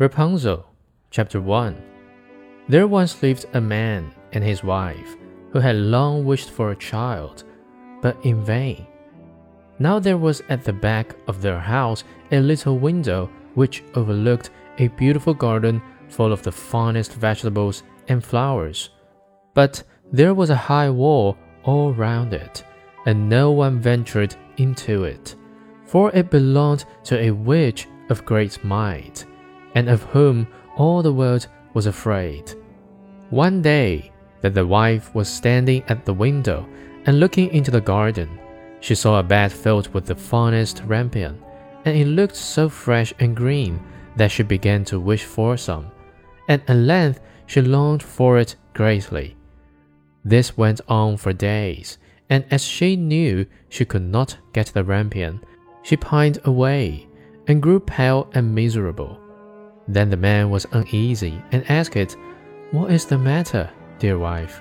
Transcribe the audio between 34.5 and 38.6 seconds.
the wife was standing at the window and looking into the garden,